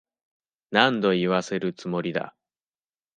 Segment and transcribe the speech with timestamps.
[0.71, 2.35] 何度言わせるつもりだ。